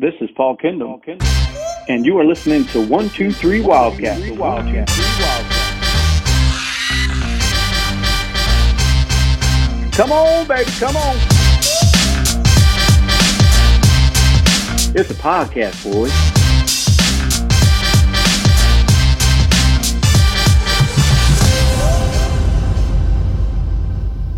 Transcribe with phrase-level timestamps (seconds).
[0.00, 1.02] This is Paul Kendall,
[1.88, 4.30] and you are listening to 123 Wildcats.
[4.30, 4.96] Wildcats.
[9.96, 11.16] Come on, baby, come on.
[14.94, 16.12] It's a podcast, boys.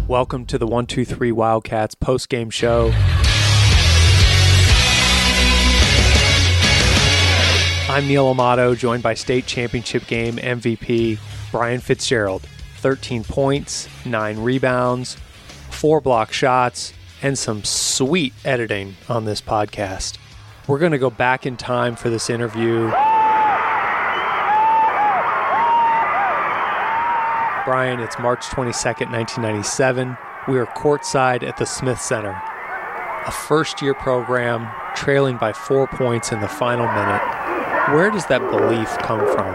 [0.09, 2.95] Welcome to the 123 Wildcats post-game show.
[7.91, 11.19] I'm Neil Amato, joined by state championship game MVP
[11.51, 12.43] Brian Fitzgerald.
[12.77, 15.17] 13 points, 9 rebounds,
[15.71, 20.19] 4 block shots, and some sweet editing on this podcast.
[20.69, 22.91] We're going to go back in time for this interview.
[27.65, 30.17] Brian, it's March 22nd, 1997.
[30.47, 32.41] We are courtside at the Smith Center.
[33.27, 37.60] A first year program trailing by four points in the final minute.
[37.95, 39.51] Where does that belief come from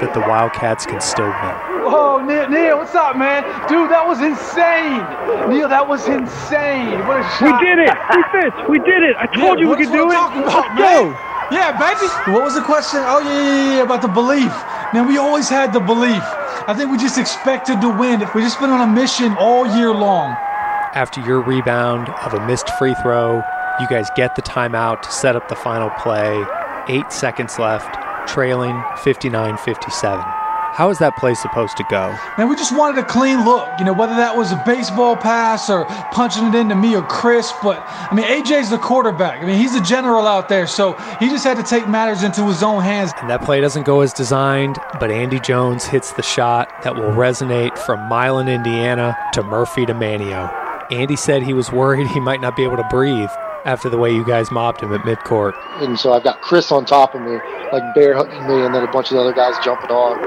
[0.00, 1.54] that the Wildcats can still win?
[1.84, 3.44] Oh, Neil, Neil, what's up, man?
[3.68, 5.04] Dude, that was insane.
[5.52, 7.04] Neil, that was insane.
[7.04, 7.60] What a shot.
[7.60, 7.92] We did it!
[7.92, 8.56] We fits!
[8.72, 9.16] We did it!
[9.20, 10.16] I told you we could do what it!
[10.16, 11.12] I'm talking about, Let's man.
[11.12, 11.52] go!
[11.52, 12.08] Yeah, baby.
[12.32, 13.04] What was the question?
[13.04, 14.48] Oh, yeah, yeah, yeah, about the belief.
[14.96, 16.24] Man, we always had the belief.
[16.64, 18.22] I think we just expected to win.
[18.24, 20.32] If We just been on a mission all year long.
[20.96, 23.44] After your rebound of a missed free throw,
[23.78, 26.32] you guys get the timeout to set up the final play.
[26.88, 30.20] Eight seconds left, trailing 59 57.
[30.74, 32.14] How is that play supposed to go?
[32.36, 35.70] Man, we just wanted a clean look, you know, whether that was a baseball pass
[35.70, 37.52] or punching it into me or Chris.
[37.62, 39.40] But I mean, AJ's the quarterback.
[39.40, 42.44] I mean, he's the general out there, so he just had to take matters into
[42.48, 43.12] his own hands.
[43.20, 47.12] And that play doesn't go as designed, but Andy Jones hits the shot that will
[47.12, 50.52] resonate from Milan, Indiana to Murphy to Manteo.
[50.90, 53.30] Andy said he was worried he might not be able to breathe
[53.64, 55.54] after the way you guys mobbed him at midcourt.
[55.82, 57.38] and so I've got Chris on top of me,
[57.72, 60.18] like bear hugging me, and then a bunch of the other guys jumping on.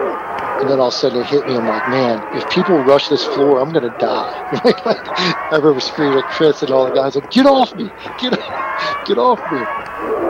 [0.62, 1.56] And then all of a sudden it hit me.
[1.56, 4.50] I'm like, man, if people rush this floor, I'm gonna die.
[5.52, 8.34] I remember screaming at Chris and all the guys like, get off me, get,
[9.06, 9.60] get off me.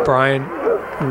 [0.03, 0.43] Brian,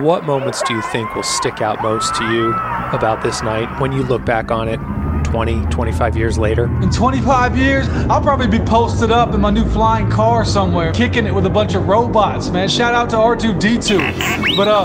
[0.02, 2.50] what moments do you think will stick out most to you
[2.92, 4.80] about this night when you look back on it
[5.26, 6.64] 20, 25 years later?
[6.82, 11.26] In 25 years, I'll probably be posted up in my new flying car somewhere, kicking
[11.26, 12.68] it with a bunch of robots, man.
[12.68, 14.56] Shout out to R2D2.
[14.56, 14.84] But uh,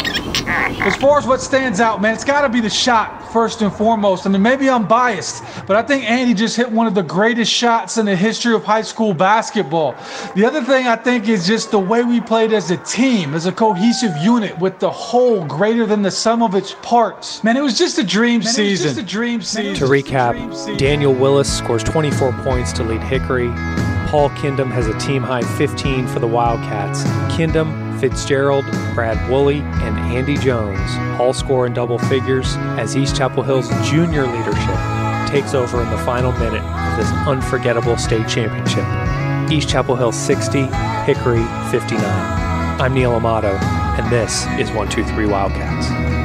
[0.81, 3.71] as far as what stands out, man, it's got to be the shot first and
[3.71, 4.25] foremost.
[4.25, 7.51] I mean, maybe I'm biased, but I think Andy just hit one of the greatest
[7.51, 9.95] shots in the history of high school basketball.
[10.35, 13.45] The other thing I think is just the way we played as a team, as
[13.45, 17.43] a cohesive unit, with the whole greater than the sum of its parts.
[17.43, 18.87] Man, it was just a dream season.
[18.87, 19.75] just a dream season.
[19.75, 20.30] To recap,
[20.77, 23.49] Daniel Willis scores 24 points to lead Hickory.
[24.07, 27.03] Paul Kindom has a team high 15 for the Wildcats.
[27.33, 30.79] Kindom, Fitzgerald, Brad Woolley, and Andy Jones
[31.19, 34.75] all score in double figures as East Chapel Hill's junior leadership
[35.29, 38.85] takes over in the final minute of this unforgettable state championship.
[39.51, 40.63] East Chapel Hill 60,
[41.05, 42.03] Hickory 59.
[42.81, 43.55] I'm Neil Amato,
[44.01, 46.20] and this is 123 Wildcats.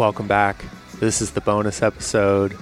[0.00, 0.64] Welcome back.
[0.98, 2.56] This is the bonus episode,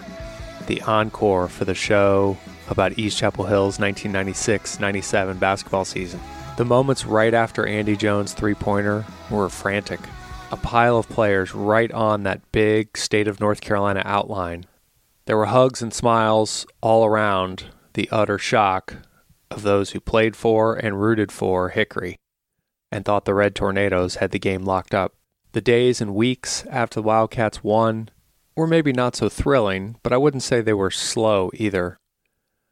[0.67, 2.37] the encore for the show
[2.69, 6.19] about East Chapel Hill's 1996 97 basketball season.
[6.57, 10.01] The moments right after Andy Jones' three pointer were frantic.
[10.51, 14.67] A pile of players right on that big state of North Carolina outline.
[15.27, 18.97] There were hugs and smiles all around the utter shock
[19.49, 22.17] of those who played for and rooted for Hickory
[22.91, 25.15] and thought the Red Tornadoes had the game locked up.
[25.53, 28.11] The days and weeks after the Wildcats won
[28.55, 31.99] were maybe not so thrilling, but I wouldn't say they were slow either.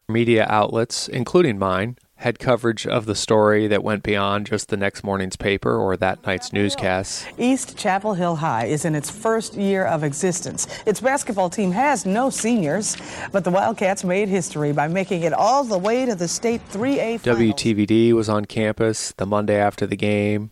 [0.09, 5.05] Media outlets, including mine, had coverage of the story that went beyond just the next
[5.05, 7.27] morning's paper or that night's newscasts.
[7.39, 10.67] East Chapel Hill High is in its first year of existence.
[10.87, 12.97] Its basketball team has no seniors,
[13.33, 17.21] but the Wildcats made history by making it all the way to the state 3A
[17.21, 17.41] finals.
[17.41, 20.51] WTVD was on campus the Monday after the game,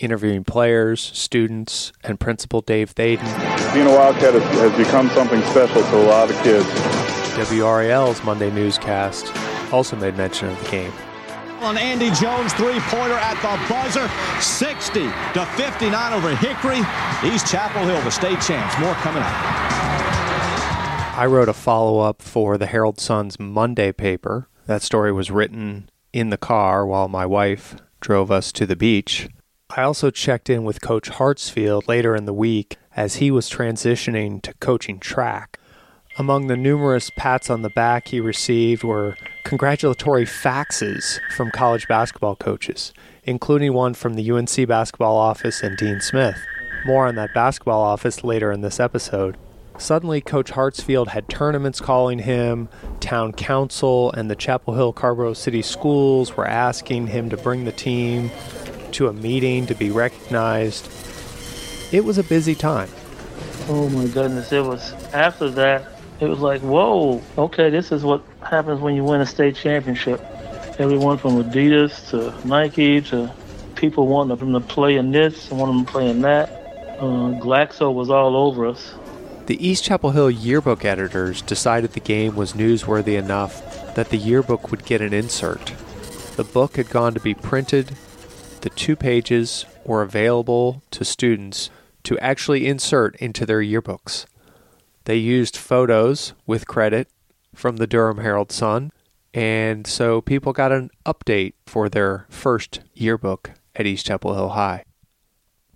[0.00, 3.74] interviewing players, students, and Principal Dave Thaden.
[3.74, 6.66] Being a Wildcat has, has become something special to a lot of kids.
[7.36, 9.32] WRAL's Monday newscast
[9.72, 10.92] also made mention of the game.
[11.60, 14.08] On Andy Jones three-pointer at the buzzer,
[14.40, 15.00] 60
[15.34, 16.80] to 59 over Hickory.
[17.22, 18.78] East Chapel Hill, the state champs.
[18.78, 19.70] More coming up.
[21.16, 24.48] I wrote a follow up for the Herald Sun's Monday paper.
[24.66, 29.28] That story was written in the car while my wife drove us to the beach.
[29.76, 34.42] I also checked in with Coach Hartsfield later in the week as he was transitioning
[34.42, 35.60] to coaching track.
[36.18, 42.34] Among the numerous pats on the back he received were congratulatory faxes from college basketball
[42.34, 46.38] coaches, including one from the UNC basketball office and Dean Smith.
[46.84, 49.36] More on that basketball office later in this episode.
[49.78, 52.68] Suddenly, Coach Hartsfield had tournaments calling him,
[52.98, 57.72] town council and the Chapel Hill Carrboro City schools were asking him to bring the
[57.72, 58.30] team
[58.90, 60.88] to a meeting to be recognized.
[61.92, 62.88] It was a busy time.
[63.68, 65.86] Oh my goodness, it was after that,
[66.20, 70.20] it was like, whoa, okay, this is what happens when you win a state championship.
[70.78, 73.32] Everyone from Adidas to Nike to
[73.74, 76.50] people wanting them to play in this and wanting them to play in that.
[76.98, 78.94] Uh, Glaxo was all over us.
[79.46, 84.70] The East Chapel Hill yearbook editors decided the game was newsworthy enough that the yearbook
[84.70, 85.72] would get an insert.
[86.36, 87.96] The book had gone to be printed,
[88.62, 91.70] the two pages were available to students
[92.04, 94.26] to actually insert into their yearbooks.
[95.04, 97.08] They used photos with credit
[97.54, 98.92] from the Durham Herald Sun,
[99.32, 104.84] and so people got an update for their first yearbook at East Chapel Hill High.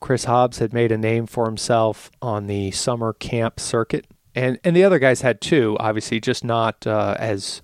[0.01, 4.77] Chris Hobbs had made a name for himself on the summer camp circuit, and and
[4.77, 5.77] the other guys had too.
[5.81, 7.63] Obviously, just not uh, as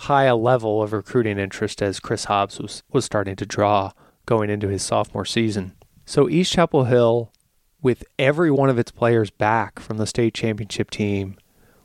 [0.00, 3.92] high a level of recruiting interest as Chris Hobbs was was starting to draw
[4.28, 5.74] going into his sophomore season.
[6.04, 7.32] So East Chapel Hill,
[7.80, 11.38] with every one of its players back from the state championship team,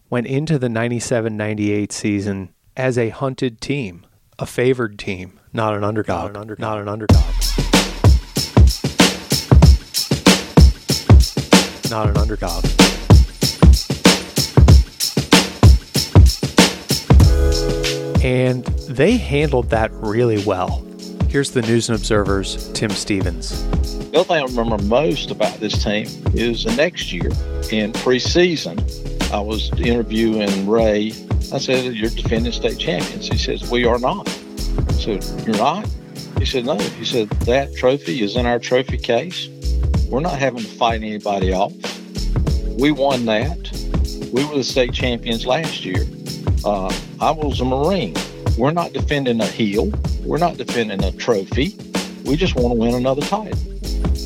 [0.10, 4.06] went into the 97-98 season as a hunted team,
[4.38, 6.60] a favored team, not an underdog, not an underdog.
[6.60, 7.24] Not an underdog.
[11.90, 12.66] not an underdog.
[18.22, 20.86] And they handled that really well.
[21.34, 23.68] Here's the News and Observer's Tim Stevens.
[24.12, 27.26] The other thing I remember most about this team is the next year
[27.72, 28.78] in preseason,
[29.34, 31.08] I was interviewing Ray.
[31.52, 33.28] I said, You're defending state champions.
[33.28, 34.30] He says, We are not.
[34.30, 35.90] I said, You're not?
[36.38, 36.78] He said, No.
[36.78, 39.48] He said, That trophy is in our trophy case.
[40.10, 41.74] We're not having to fight anybody off.
[42.78, 43.58] We won that.
[44.32, 46.06] We were the state champions last year.
[46.64, 48.14] Uh, I was a Marine.
[48.56, 49.92] We're not defending a heel.
[50.26, 51.76] We're not defending a trophy.
[52.24, 53.60] We just want to win another title.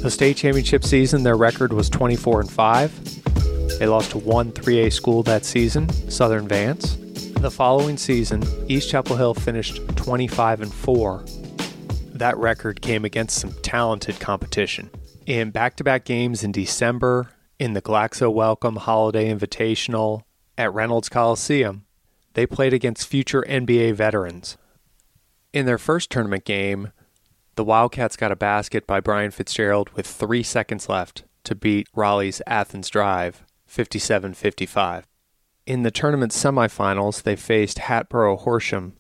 [0.04, 3.80] The state championship season, their record was 24 and 5.
[3.80, 6.96] They lost to one 3A school that season, Southern Vance.
[7.40, 11.26] The following season, East Chapel Hill finished 25 and 4.
[12.14, 14.92] That record came against some talented competition.
[15.26, 20.22] In back-to-back games in December, in the Glaxo Wellcome Holiday Invitational
[20.60, 21.86] at Reynolds Coliseum,
[22.34, 24.58] they played against future NBA veterans.
[25.57, 26.92] In their first tournament game,
[27.56, 32.44] the Wildcats got a basket by Brian Fitzgerald with three seconds left to beat Raleigh's
[32.45, 35.07] Athens Drive 57 55.
[35.65, 38.98] In the tournament semifinals, they faced Hatboro Horsham,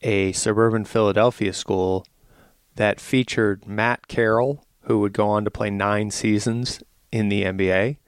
[0.00, 2.06] a suburban Philadelphia school
[2.76, 7.98] that featured Matt Carroll, who would go on to play nine seasons in the NBA,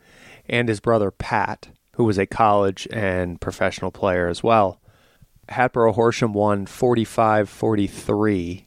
[0.49, 4.81] and his brother Pat, who was a college and professional player as well.
[5.49, 8.67] Hatboro Horsham won 45 43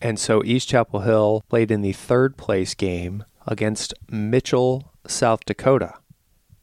[0.00, 5.94] and so East Chapel Hill played in the third place game against Mitchell, South Dakota.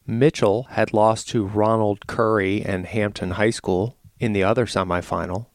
[0.08, 5.48] Mitchell had lost to Ronald Curry and Hampton High School in the other semifinal.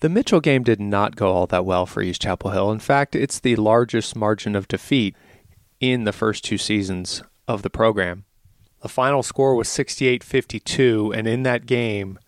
[0.00, 2.70] The Mitchell game did not go all that well for East Chapel Hill.
[2.70, 5.16] In fact, it's the largest margin of defeat
[5.80, 8.24] in the first two seasons of the program.
[8.80, 12.20] The final score was 68 52, and in that game,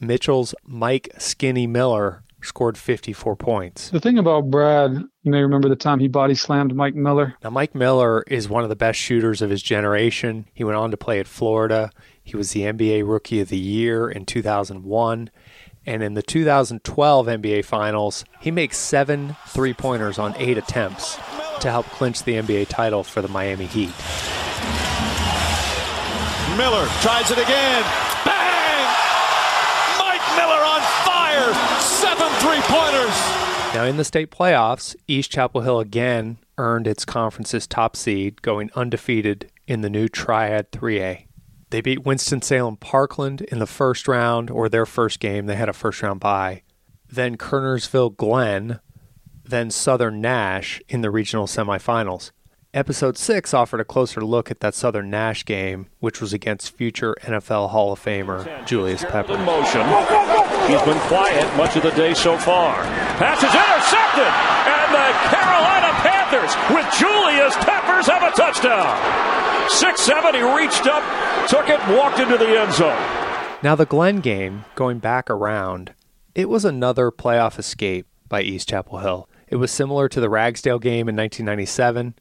[0.00, 3.90] Mitchell's Mike Skinny Miller scored 54 points.
[3.90, 4.92] The thing about Brad,
[5.22, 7.34] you may remember the time he body slammed Mike Miller.
[7.44, 10.46] Now, Mike Miller is one of the best shooters of his generation.
[10.54, 11.90] He went on to play at Florida.
[12.22, 15.30] He was the NBA Rookie of the Year in 2001.
[15.86, 21.16] And in the 2012 NBA Finals, he makes seven three pointers on eight attempts
[21.60, 23.92] to help clinch the NBA title for the Miami Heat.
[26.56, 27.82] Miller tries it again.
[28.24, 28.84] Bang!
[29.98, 31.80] Mike Miller on fire.
[31.80, 32.28] Seven
[32.60, 33.16] three pointers.
[33.74, 38.70] Now, in the state playoffs, East Chapel Hill again earned its conference's top seed, going
[38.74, 41.26] undefeated in the new Triad 3A.
[41.70, 45.46] They beat Winston-Salem Parkland in the first round, or their first game.
[45.46, 46.62] They had a first round bye.
[47.08, 48.80] then Kernersville Glenn,
[49.44, 52.30] then Southern Nash in the regional semifinals.
[52.72, 57.16] Episode 6 offered a closer look at that Southern Nash game, which was against future
[57.22, 59.34] NFL Hall of Famer Julius Pepper.
[59.34, 60.49] In motion.
[60.68, 62.82] He's been quiet much of the day so far.
[63.18, 64.32] Pass is intercepted,
[64.68, 68.96] and the Carolina Panthers with Julius Peppers have a touchdown.
[69.70, 71.02] Six seven, he reached up,
[71.48, 72.98] took it, walked into the end zone.
[73.62, 75.94] Now, the Glenn game, going back around,
[76.34, 79.28] it was another playoff escape by East Chapel Hill.
[79.48, 82.14] It was similar to the Ragsdale game in 1997,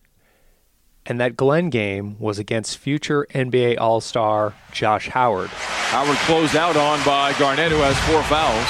[1.06, 5.50] and that Glenn game was against future NBA All Star Josh Howard.
[5.50, 8.70] Howard closed out on by Garnett, who has four fouls.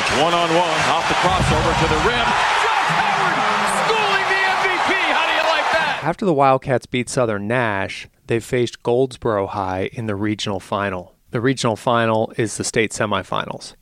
[0.00, 2.26] It's one on one, off the crossover to the rim.
[2.26, 4.92] Josh Howard schooling the MVP.
[5.12, 6.00] How do you like that?
[6.02, 11.14] After the Wildcats beat Southern Nash, they faced Goldsboro High in the regional final.
[11.30, 13.74] The regional final is the state semifinals.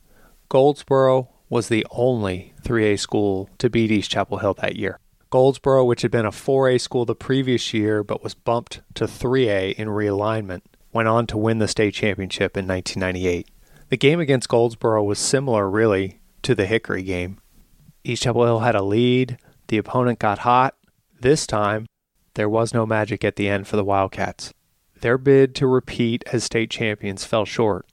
[0.49, 4.99] Goldsboro was the only 3A school to beat East Chapel Hill that year.
[5.29, 9.73] Goldsboro, which had been a 4A school the previous year but was bumped to 3A
[9.75, 13.47] in realignment, went on to win the state championship in 1998.
[13.89, 17.39] The game against Goldsboro was similar, really, to the Hickory game.
[18.03, 20.75] East Chapel Hill had a lead, the opponent got hot.
[21.19, 21.85] This time,
[22.35, 24.53] there was no magic at the end for the Wildcats.
[25.01, 27.87] Their bid to repeat as state champions fell short,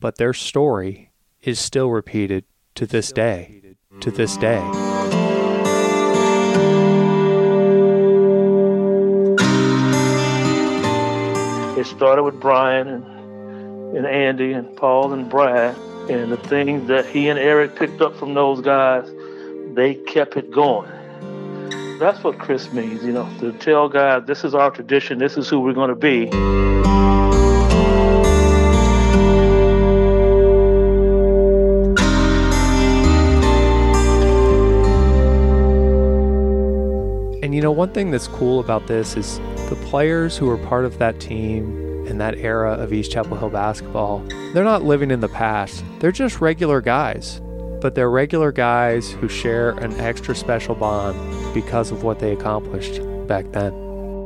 [0.00, 3.76] but their story is still repeated to this day.
[4.00, 4.91] To this day.
[11.82, 15.76] It started with Brian and, and Andy and Paul and Brad.
[16.08, 19.12] And the things that he and Eric picked up from those guys,
[19.74, 20.88] they kept it going.
[21.98, 25.48] That's what Chris means, you know, to tell guys this is our tradition, this is
[25.48, 26.28] who we're going to be.
[37.42, 39.40] And you know, one thing that's cool about this is
[39.72, 43.48] the players who were part of that team in that era of East Chapel Hill
[43.48, 44.18] basketball,
[44.52, 45.82] they're not living in the past.
[45.98, 47.40] They're just regular guys.
[47.80, 51.16] But they're regular guys who share an extra special bond
[51.54, 53.72] because of what they accomplished back then.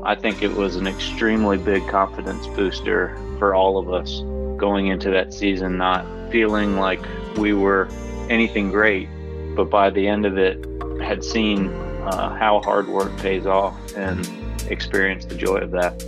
[0.04, 4.22] I think it was an extremely big confidence booster for all of us
[4.56, 7.00] going into that season, not feeling like
[7.36, 7.88] we were
[8.28, 9.08] anything great,
[9.54, 10.66] but by the end of it,
[11.00, 14.28] had seen uh, how hard work pays off and
[14.68, 16.02] experienced the joy of that.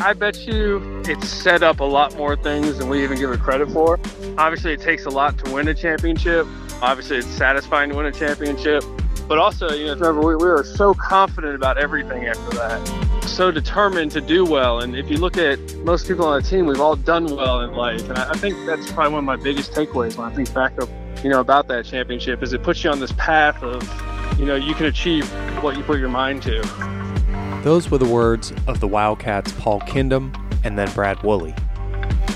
[0.00, 3.40] I bet you it's set up a lot more things than we even give it
[3.40, 3.98] credit for.
[4.36, 6.46] Obviously, it takes a lot to win a championship.
[6.82, 8.84] Obviously, it's satisfying to win a championship.
[9.26, 13.24] But also, you know, remember, we, we were so confident about everything after that.
[13.26, 14.80] So determined to do well.
[14.80, 17.72] And if you look at most people on the team, we've all done well in
[17.72, 18.06] life.
[18.10, 20.76] And I, I think that's probably one of my biggest takeaways when I think back
[20.76, 20.90] of,
[21.24, 23.82] you know, about that championship is it puts you on this path of,
[24.38, 25.26] you know, you can achieve
[25.62, 26.93] what you put your mind to.
[27.64, 31.54] Those were the words of the Wildcats' Paul Kindom and then Brad Woolley.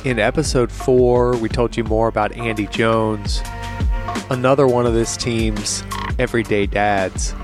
[0.06, 3.42] In episode four, we told you more about Andy Jones,
[4.30, 5.84] another one of this team's
[6.18, 7.34] everyday dads.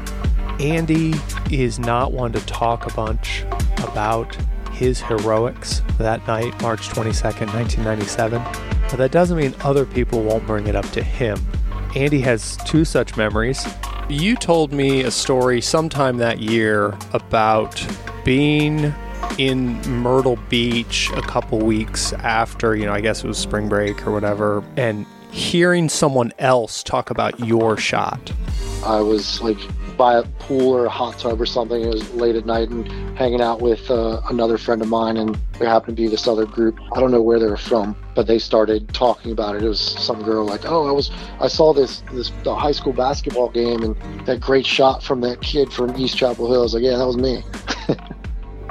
[0.59, 1.13] Andy
[1.51, 3.45] is not one to talk a bunch
[3.87, 4.35] about
[4.73, 8.43] his heroics that night, March 22nd, 1997,
[8.89, 11.39] but that doesn't mean other people won't bring it up to him.
[11.95, 13.63] Andy has two such memories.
[14.09, 17.85] You told me a story sometime that year about
[18.23, 18.95] being
[19.39, 24.07] in Myrtle Beach a couple weeks after, you know, I guess it was spring break
[24.07, 28.31] or whatever, and hearing someone else talk about your shot.
[28.85, 29.59] I was like
[29.97, 31.83] by a pool or a hot tub or something.
[31.83, 35.39] It was late at night and hanging out with uh, another friend of mine, and
[35.59, 36.79] there happened to be this other group.
[36.93, 39.63] I don't know where they were from, but they started talking about it.
[39.63, 41.11] It was some girl like, "Oh, I was,
[41.41, 45.41] I saw this this the high school basketball game and that great shot from that
[45.41, 47.43] kid from East Chapel Hill." I was like, "Yeah, that was me."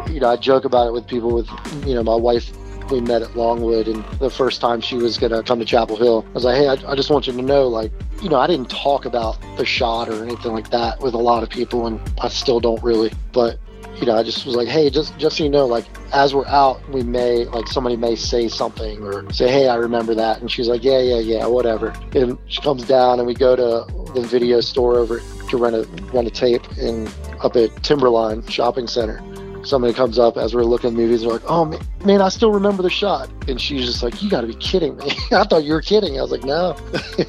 [0.14, 1.34] you know, I joke about it with people.
[1.34, 1.50] With
[1.86, 2.52] you know, my wife
[2.92, 6.26] we met at Longwood, and the first time she was gonna come to Chapel Hill,
[6.30, 8.48] I was like, "Hey, I, I just want you to know, like, you know, I
[8.48, 12.00] didn't talk about the shot or anything like that with a lot of people, and
[12.22, 13.12] I still don't really.
[13.32, 13.60] But
[14.00, 16.48] you know, I just was like, hey, just just so you know, like, as we're
[16.48, 20.52] out, we may like somebody may say something or say, hey, I remember that, and
[20.52, 21.94] she's like, yeah, yeah, yeah, whatever.
[22.16, 25.84] And she comes down, and we go to the video store over to rent a
[26.14, 27.08] rent a tape in
[27.42, 29.22] up at Timberline Shopping Center
[29.64, 31.66] somebody comes up as we're looking at movies they're like oh
[32.06, 34.96] man i still remember the shot and she's just like you got to be kidding
[34.98, 36.76] me i thought you were kidding i was like no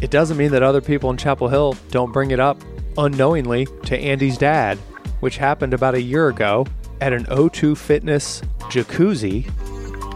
[0.00, 2.62] It doesn't mean that other people in Chapel Hill don't bring it up
[2.96, 4.78] unknowingly to Andy's dad,
[5.18, 6.66] which happened about a year ago
[7.00, 9.44] at an O2 Fitness jacuzzi.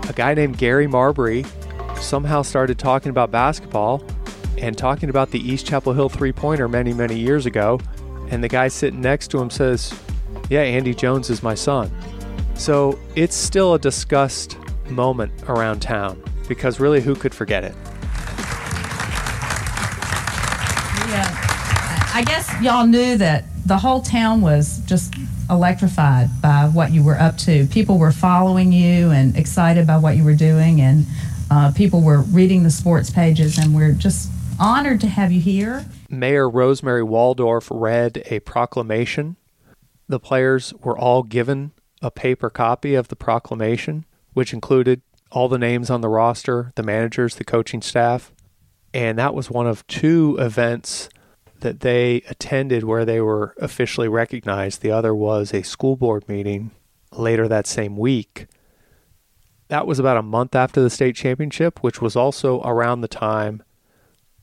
[0.08, 1.44] A guy named Gary Marbury
[1.96, 4.04] somehow started talking about basketball,
[4.58, 7.80] and talking about the East Chapel Hill three pointer many, many years ago.
[8.30, 9.92] And the guy sitting next to him says,
[10.50, 11.90] Yeah, Andy Jones is my son.
[12.54, 14.58] So it's still a discussed
[14.90, 17.74] moment around town because really, who could forget it?
[21.08, 21.28] Yeah.
[22.14, 25.14] I guess y'all knew that the whole town was just
[25.48, 27.66] electrified by what you were up to.
[27.68, 31.06] People were following you and excited by what you were doing, and
[31.50, 34.30] uh, people were reading the sports pages, and we're just
[34.60, 35.84] honored to have you here.
[36.08, 39.36] Mayor Rosemary Waldorf read a proclamation.
[40.08, 45.58] The players were all given a paper copy of the proclamation, which included all the
[45.58, 48.32] names on the roster, the managers, the coaching staff.
[48.92, 51.08] And that was one of two events
[51.60, 54.82] that they attended where they were officially recognized.
[54.82, 56.72] The other was a school board meeting
[57.12, 58.46] later that same week.
[59.68, 63.62] That was about a month after the state championship, which was also around the time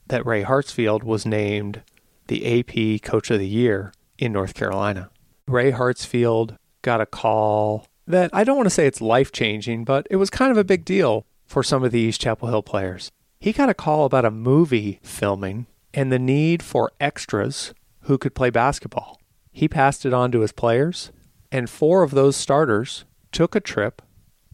[0.07, 1.83] that Ray Hartsfield was named
[2.27, 5.11] the AP Coach of the Year in North Carolina.
[5.49, 10.05] Ray Hartsfield got a call that I don't want to say it's life changing, but
[10.11, 13.11] it was kind of a big deal for some of the East Chapel Hill players.
[13.39, 18.35] He got a call about a movie filming and the need for extras who could
[18.35, 19.19] play basketball.
[19.51, 21.11] He passed it on to his players,
[21.51, 24.03] and four of those starters took a trip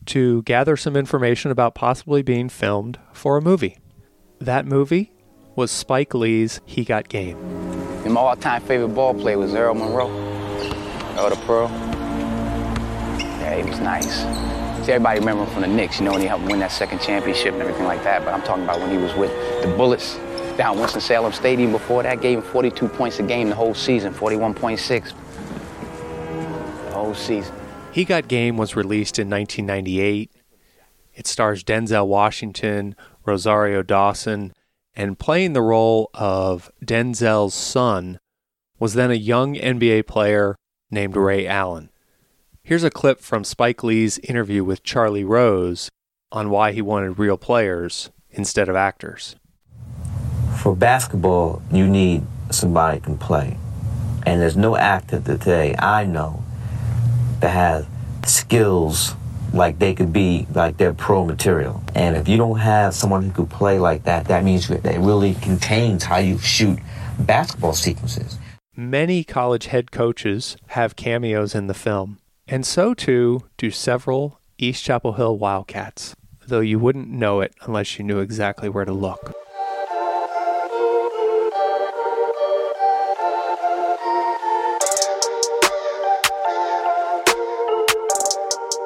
[0.06, 3.78] to gather some information about possibly being filmed for a movie.
[4.40, 5.12] That movie
[5.56, 7.38] was Spike Lee's He Got Game.
[8.06, 10.35] And my all-time favorite ball player was Earl Monroe.
[11.17, 11.69] Earl the Pearl.
[13.39, 14.22] Yeah, he was nice.
[14.86, 17.00] See, everybody remember him from the Knicks, you know, when he helped win that second
[17.00, 18.25] championship and everything like that.
[18.25, 19.31] But I'm talking about when he was with
[19.62, 20.19] the Bullets
[20.57, 25.13] down Winston-Salem Stadium before that, gave him 42 points a game the whole season, 41.6.
[26.86, 27.55] The whole season.
[27.91, 30.31] He Got Game was released in 1998.
[31.13, 32.95] It stars Denzel Washington,
[33.25, 34.53] Rosario Dawson,
[34.95, 38.19] and playing the role of Denzel's son
[38.79, 40.55] was then a young NBA player
[40.89, 41.89] named Ray Allen.
[42.63, 45.89] Here's a clip from Spike Lee's interview with Charlie Rose
[46.32, 49.36] on why he wanted real players instead of actors.
[50.62, 53.58] For basketball, you need somebody can play.
[54.26, 56.43] And there's no actor today I know
[57.39, 57.86] that has
[58.26, 59.13] skills
[59.54, 61.84] like they could be like their pro material.
[61.93, 65.00] And if you don't have someone who could play like that, that means that it
[65.00, 66.80] really contains how you shoot
[67.19, 68.38] basketball sequences.
[68.78, 74.84] Many college head coaches have cameos in the film, and so too do several East
[74.84, 76.14] Chapel Hill Wildcats,
[76.46, 79.32] though you wouldn't know it unless you knew exactly where to look.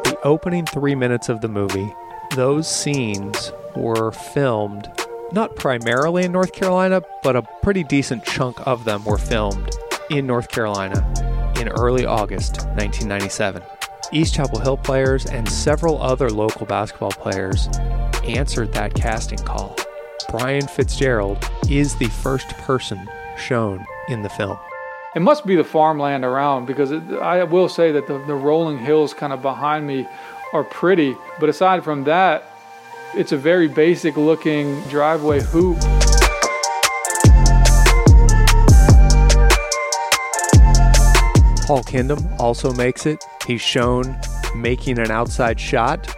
[0.04, 1.92] The opening three minutes of the movie,
[2.36, 4.88] those scenes were filmed
[5.32, 9.79] not primarily in North Carolina, but a pretty decent chunk of them were filmed
[10.10, 11.06] in North Carolina
[11.60, 13.62] in early August 1997.
[14.12, 17.68] East Chapel Hill players and several other local basketball players
[18.24, 19.76] answered that casting call.
[20.30, 24.58] Brian Fitzgerald is the first person shown in the film.
[25.16, 28.78] It must be the farmland around because it, I will say that the, the rolling
[28.78, 30.08] hills kind of behind me
[30.54, 31.16] are pretty.
[31.40, 32.52] But aside from that,
[33.16, 35.78] it's a very basic looking driveway hoop.
[41.70, 43.24] Paul Kindom also makes it.
[43.46, 44.20] He's shown
[44.56, 46.12] making an outside shot.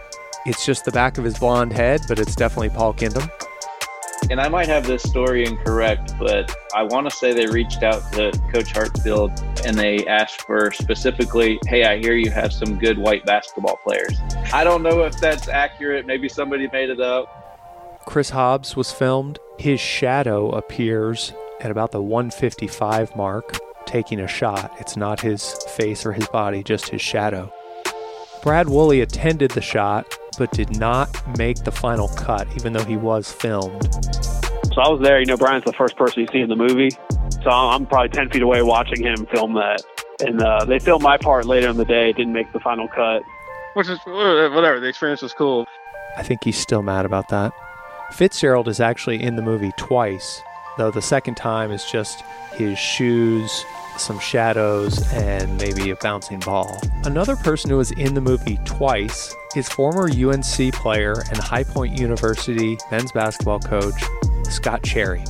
[0.46, 3.30] It's just the back of his blonde head, but it's definitely Paul Kindom.
[4.30, 8.00] And I might have this story incorrect, but I want to say they reached out
[8.14, 12.96] to Coach Hartsfield and they asked for specifically, hey, I hear you have some good
[12.96, 14.18] white basketball players.
[14.54, 16.06] I don't know if that's accurate.
[16.06, 18.00] Maybe somebody made it up.
[18.06, 19.38] Chris Hobbs was filmed.
[19.58, 24.72] His shadow appears at about the 155 mark, taking a shot.
[24.78, 27.52] It's not his face or his body, just his shadow.
[28.42, 30.06] Brad Woolley attended the shot,
[30.38, 33.92] but did not make the final cut, even though he was filmed.
[34.74, 35.20] So I was there.
[35.20, 36.90] You know, Brian's the first person you see in the movie.
[37.42, 39.82] So I'm probably 10 feet away watching him film that.
[40.20, 42.12] And uh, they filmed my part later in the day.
[42.12, 43.22] Didn't make the final cut.
[43.74, 44.80] Which is whatever.
[44.80, 45.66] The experience was cool.
[46.16, 47.52] I think he's still mad about that.
[48.12, 50.42] Fitzgerald is actually in the movie twice,
[50.76, 53.64] though the second time is just his shoes,
[53.98, 56.80] some shadows, and maybe a bouncing ball.
[57.04, 61.98] Another person who was in the movie twice is former UNC player and High Point
[61.98, 64.02] University men's basketball coach
[64.44, 65.24] Scott Cherry.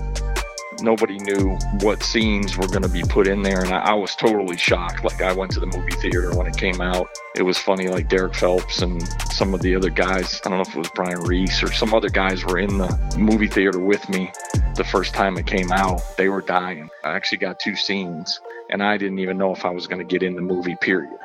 [0.83, 4.17] Nobody knew what scenes were going to be put in there, and I, I was
[4.17, 5.05] totally shocked.
[5.05, 7.09] Like I went to the movie theater when it came out.
[7.37, 9.01] It was funny, like Derrick Phelps and
[9.33, 10.41] some of the other guys.
[10.45, 13.15] I don't know if it was Brian Reese or some other guys were in the
[13.17, 14.33] movie theater with me
[14.75, 16.03] the first time it came out.
[16.17, 16.91] They were dying.
[17.05, 18.41] I actually got two scenes,
[18.71, 20.77] and I didn't even know if I was going to get in the movie.
[20.81, 21.17] Period.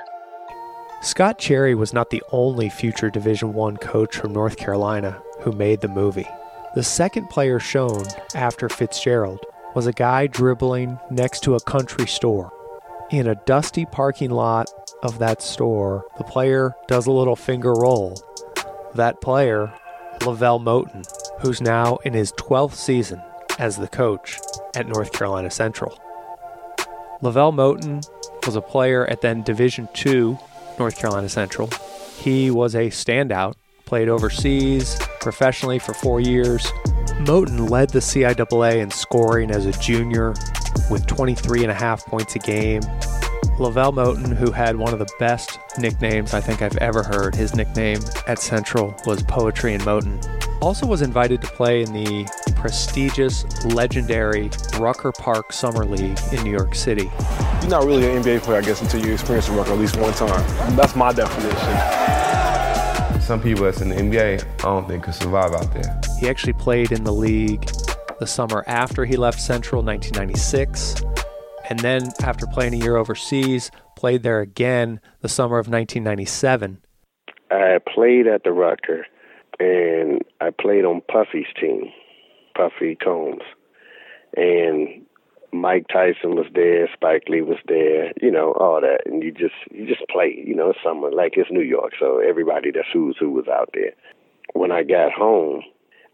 [1.02, 5.82] Scott Cherry was not the only future Division One coach from North Carolina who made
[5.82, 6.28] the movie.
[6.78, 9.40] The second player shown after Fitzgerald
[9.74, 12.54] was a guy dribbling next to a country store.
[13.10, 14.70] In a dusty parking lot
[15.02, 18.22] of that store, the player does a little finger roll.
[18.94, 19.74] That player,
[20.24, 21.04] LeVelle Moton,
[21.40, 23.24] who's now in his 12th season
[23.58, 24.38] as the coach
[24.76, 26.00] at North Carolina Central.
[27.24, 28.08] LeVelle Moton
[28.46, 30.38] was a player at then Division II
[30.78, 31.72] North Carolina Central.
[32.20, 33.56] He was a standout,
[33.88, 36.66] played overseas, professionally for four years.
[37.22, 40.36] Moton led the CIAA in scoring as a junior
[40.92, 42.82] with 23 and a half points a game.
[43.60, 47.56] LeVelle Moton, who had one of the best nicknames I think I've ever heard, his
[47.56, 50.22] nickname at Central was Poetry and Moton,
[50.62, 56.52] also was invited to play in the prestigious, legendary Rucker Park Summer League in New
[56.52, 57.10] York City.
[57.62, 60.14] You're not really an NBA player, I guess, until you experience Rucker at least one
[60.14, 60.76] time.
[60.76, 62.27] That's my definition.
[63.28, 66.00] Some people that's in the NBA, I don't think could survive out there.
[66.18, 67.70] He actually played in the league
[68.22, 71.04] the summer after he left Central, 1996.
[71.70, 76.82] And then, after playing a year overseas, played there again the summer of 1997.
[77.52, 79.06] I played at the Rucker,
[79.60, 81.92] and I played on Puffy's team,
[82.56, 83.44] Puffy Combs,
[84.38, 85.06] and
[85.52, 89.56] Mike Tyson was there, Spike Lee was there, you know, all that, and you just
[89.72, 93.32] you just play, you know, summer like it's New York, so everybody that's who's who
[93.32, 93.94] was out there.
[94.54, 95.64] When I got home,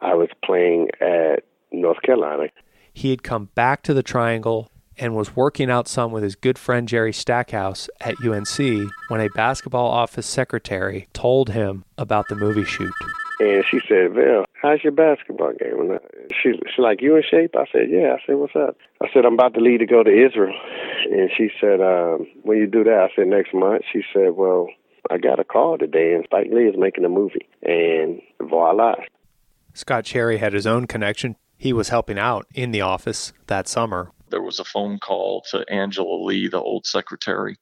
[0.01, 2.49] I was playing at North Carolina.
[2.93, 6.59] He had come back to the Triangle and was working out some with his good
[6.59, 12.63] friend Jerry Stackhouse at UNC when a basketball office secretary told him about the movie
[12.63, 12.93] shoot.
[13.39, 15.79] And she said, Val, how's your basketball game?
[15.79, 15.97] And I,
[16.41, 17.55] she, she like, you in shape?
[17.55, 18.15] I said, yeah.
[18.15, 18.77] I said, what's up?
[19.01, 20.55] I said, I'm about to leave to go to Israel.
[21.11, 23.09] And she said, um, when you do that?
[23.11, 23.83] I said, next month.
[23.91, 24.67] She said, well,
[25.11, 27.47] I got a call today, and Spike Lee is making a movie.
[27.61, 28.95] And voila.
[29.73, 31.35] Scott Cherry had his own connection.
[31.57, 34.11] He was helping out in the office that summer.
[34.29, 37.57] There was a phone call to Angela Lee, the old secretary.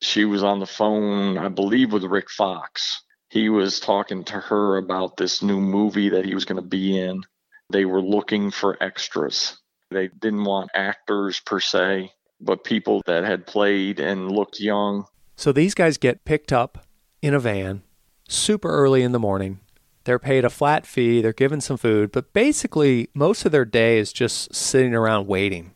[0.00, 3.02] She was on the phone, I believe, with Rick Fox.
[3.32, 6.98] He was talking to her about this new movie that he was going to be
[6.98, 7.22] in.
[7.70, 9.56] They were looking for extras.
[9.90, 15.06] They didn't want actors per se, but people that had played and looked young.
[15.34, 16.86] So these guys get picked up
[17.22, 17.84] in a van
[18.28, 19.60] super early in the morning.
[20.04, 23.96] They're paid a flat fee, they're given some food, but basically, most of their day
[23.96, 25.72] is just sitting around waiting.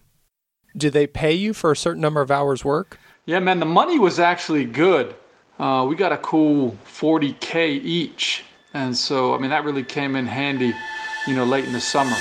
[0.77, 2.99] Do they pay you for a certain number of hours' work?
[3.25, 5.15] Yeah, man, the money was actually good.
[5.59, 8.45] Uh, we got a cool 40K each.
[8.75, 10.75] And so, I mean, that really came in handy,
[11.27, 12.17] you know, late in the summer.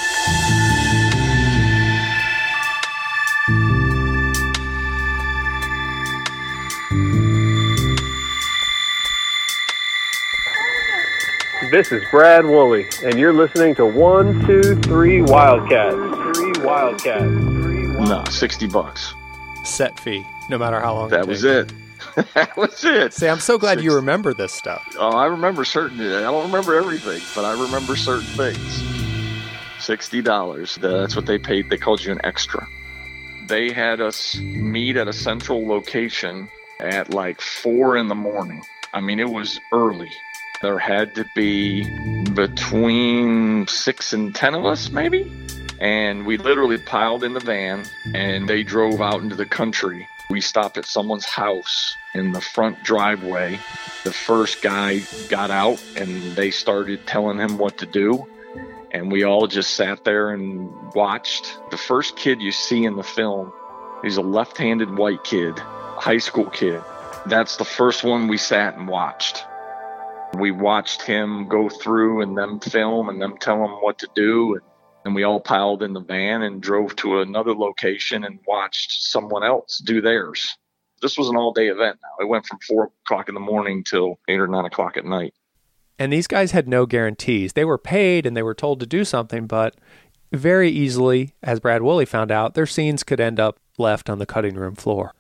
[11.72, 16.38] This is Brad Woolley, and you're listening to One Two Three Wildcats.
[16.38, 17.24] Three Wildcats.
[17.26, 19.14] No, 60 bucks.
[19.66, 21.10] Set fee, no matter how long.
[21.10, 21.74] That was it.
[22.34, 23.14] That was it.
[23.14, 24.82] See, I'm so glad you remember this stuff.
[24.98, 26.00] Oh, I remember certain.
[26.00, 28.84] I don't remember everything, but I remember certain things.
[29.80, 30.76] Sixty dollars.
[30.82, 31.70] That's what they paid.
[31.70, 32.68] They called you an extra.
[33.48, 36.50] They had us meet at a central location
[36.80, 38.64] at like four in the morning.
[38.94, 40.10] I mean, it was early.
[40.62, 41.84] There had to be
[42.32, 45.32] between six and ten of us, maybe.
[45.80, 50.08] And we literally piled in the van and they drove out into the country.
[50.30, 53.60] We stopped at someone's house in the front driveway.
[54.04, 58.26] The first guy got out and they started telling him what to do.
[58.92, 61.60] And we all just sat there and watched.
[61.70, 63.54] The first kid you see in the film,
[64.02, 66.82] he's a left handed white kid, high school kid.
[67.28, 69.44] That's the first one we sat and watched.
[70.34, 74.56] We watched him go through and them film and them tell him what to do.
[74.56, 74.64] And
[75.06, 79.44] and we all piled in the van and drove to another location and watched someone
[79.44, 80.58] else do theirs.
[81.02, 82.26] This was an all day event now.
[82.26, 85.34] It went from four o'clock in the morning till eight or nine o'clock at night.
[86.00, 87.54] And these guys had no guarantees.
[87.54, 89.76] They were paid and they were told to do something, but
[90.34, 94.26] very easily, as Brad Woolley found out, their scenes could end up left on the
[94.26, 95.14] cutting room floor.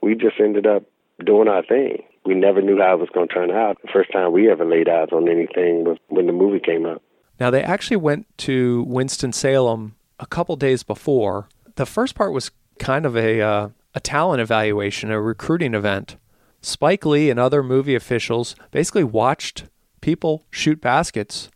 [0.00, 0.84] We just ended up
[1.24, 2.04] doing our thing.
[2.24, 3.82] We never knew how it was going to turn out.
[3.82, 7.02] The first time we ever laid eyes on anything was when the movie came out.
[7.40, 13.06] Now, they actually went to Winston-Salem a couple days before the first part was kind
[13.06, 16.16] of a uh, a talent evaluation, a recruiting event.
[16.60, 19.64] Spike Lee and other movie officials basically watched
[20.00, 21.50] people shoot baskets.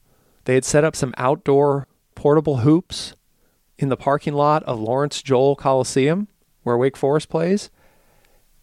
[0.45, 3.15] They had set up some outdoor portable hoops
[3.79, 6.29] in the parking lot of Lawrence Joel Coliseum,
[6.63, 7.71] where Wake Forest plays,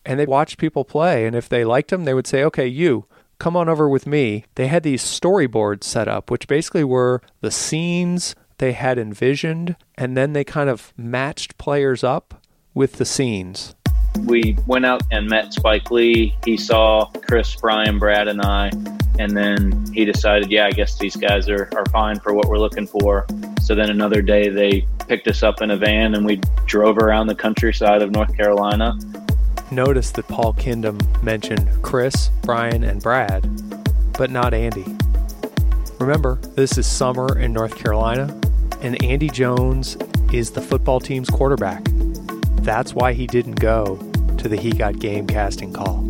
[0.06, 1.26] and they watched people play.
[1.26, 3.06] And if they liked them, they would say, "Okay, you
[3.40, 7.52] come on over with me." They had these storyboards set up, which basically were the
[7.52, 12.42] scenes they had envisioned, and then they kind of matched players up
[12.74, 13.76] with the scenes.
[14.24, 16.36] We went out and met Spike Lee.
[16.46, 18.72] He saw Chris, Brian, Brad, and I,
[19.20, 22.58] and then he decided, yeah, I guess these guys are, are fine for what we're
[22.58, 23.26] looking for.
[23.62, 27.28] So then another day they picked us up in a van and we drove around
[27.28, 28.98] the countryside of North Carolina.
[29.72, 33.50] Notice that Paul Kindom mentioned Chris, Brian, and Brad,
[34.18, 34.86] but not Andy.
[36.00, 38.40] Remember, this is summer in North Carolina,
[38.82, 39.98] and Andy Jones
[40.32, 41.84] is the football team's quarterback.
[42.62, 43.98] That's why he didn't go
[44.38, 46.04] to the He Got Game casting call.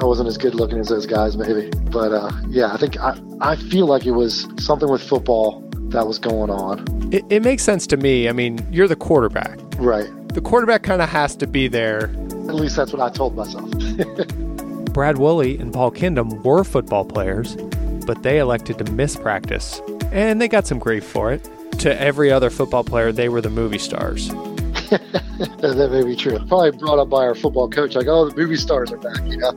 [0.00, 1.70] I wasn't as good looking as those guys, maybe.
[1.90, 6.06] But uh, yeah, I think I, I feel like it was something with football that
[6.06, 6.84] was going on.
[7.12, 8.28] It, it makes sense to me.
[8.28, 9.58] I mean, you're the quarterback.
[9.78, 10.08] Right.
[10.36, 12.10] The quarterback kind of has to be there.
[12.10, 13.70] At least that's what I told myself.
[14.92, 17.56] Brad Woolley and Paul Kindom were football players,
[18.04, 19.80] but they elected to miss practice,
[20.12, 21.48] and they got some grief for it.
[21.78, 24.28] To every other football player, they were the movie stars.
[24.90, 26.38] that may be true.
[26.48, 29.38] Probably brought up by our football coach, like, oh, the movie stars are back, you
[29.38, 29.56] know?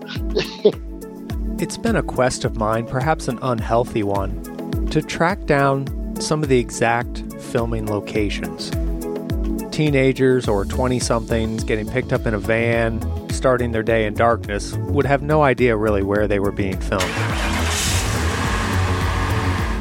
[1.62, 6.48] it's been a quest of mine, perhaps an unhealthy one, to track down some of
[6.48, 8.72] the exact filming locations.
[9.80, 14.74] Teenagers or 20 somethings getting picked up in a van, starting their day in darkness,
[14.74, 17.02] would have no idea really where they were being filmed.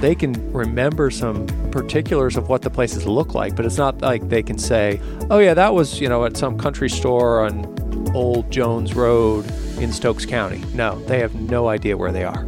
[0.01, 4.29] They can remember some particulars of what the places look like, but it's not like
[4.29, 8.53] they can say, oh, yeah, that was, you know, at some country store on Old
[8.53, 10.63] Jones Road in Stokes County.
[10.75, 12.47] No, they have no idea where they are.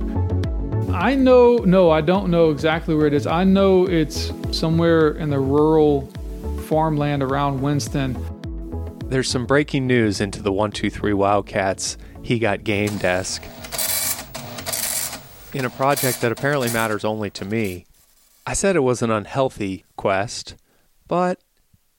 [0.92, 3.26] I know, no, I don't know exactly where it is.
[3.26, 6.08] I know it's somewhere in the rural
[6.70, 8.16] farmland around Winston.
[9.06, 13.42] There's some breaking news into the 123 Wildcats He Got Game desk.
[15.52, 17.86] In a project that apparently matters only to me,
[18.46, 20.54] I said it was an unhealthy quest,
[21.08, 21.40] but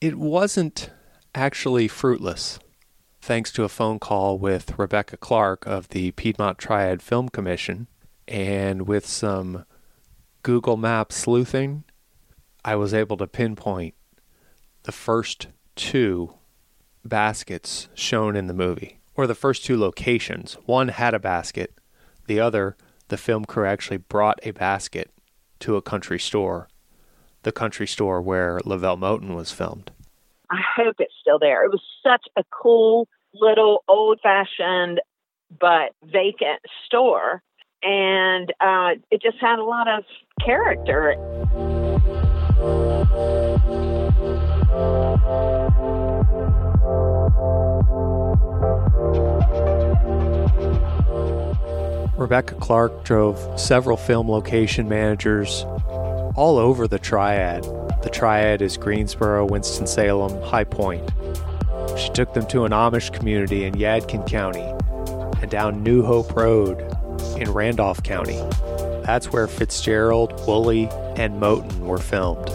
[0.00, 0.88] it wasn't
[1.34, 2.58] actually fruitless.
[3.20, 7.88] Thanks to a phone call with Rebecca Clark of the Piedmont Triad Film Commission,
[8.26, 9.66] and with some
[10.42, 11.84] Google Maps sleuthing,
[12.64, 13.94] I was able to pinpoint
[14.84, 16.34] the first two
[17.04, 20.54] baskets shown in the movie, or the first two locations.
[20.66, 21.74] One had a basket,
[22.26, 22.76] the other,
[23.08, 25.10] the film crew actually brought a basket
[25.60, 26.68] to a country store,
[27.42, 29.90] the country store where LeVelle Moton was filmed.
[30.50, 31.64] I hope it's still there.
[31.64, 35.00] It was such a cool little old fashioned
[35.58, 37.42] but vacant store
[37.82, 40.04] and uh, it just had a lot of
[40.44, 41.16] character.
[52.16, 55.64] Rebecca Clark drove several film location managers
[56.34, 57.64] all over the Triad.
[58.02, 61.06] The Triad is Greensboro, Winston-Salem, High Point.
[61.98, 64.72] She took them to an Amish community in Yadkin County
[65.42, 66.80] and down New Hope Road
[67.36, 68.40] in Randolph County.
[69.04, 72.48] That's where Fitzgerald, Woolley, and Moton were filmed.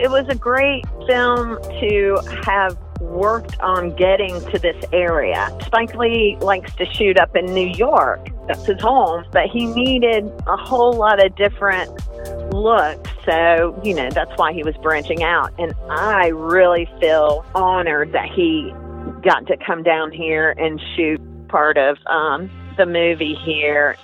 [0.00, 5.54] It was a great film to have worked on getting to this area.
[5.66, 8.30] Spike Lee likes to shoot up in New York.
[8.48, 11.90] That's his home, but he needed a whole lot of different
[12.50, 13.10] looks.
[13.26, 15.52] So, you know, that's why he was branching out.
[15.58, 18.72] And I really feel honored that he
[19.22, 23.96] got to come down here and shoot part of um, the movie here.